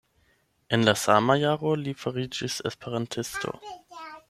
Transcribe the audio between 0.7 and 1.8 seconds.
En la sama jaro